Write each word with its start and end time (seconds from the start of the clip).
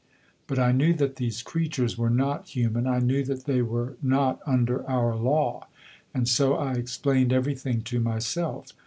But 0.47 0.57
I 0.57 0.71
knew 0.71 0.93
that 0.95 1.17
these 1.17 1.43
creatures 1.43 1.95
were 1.95 2.09
not 2.09 2.47
human; 2.47 2.87
I 2.87 2.97
knew 2.97 3.23
that 3.25 3.45
they 3.45 3.61
were 3.61 3.97
not 4.01 4.39
under 4.47 4.83
our 4.89 5.15
law; 5.15 5.67
and 6.11 6.27
so 6.27 6.55
I 6.55 6.73
explained 6.73 7.31
everything 7.31 7.83
to 7.83 7.99
myself. 7.99 8.71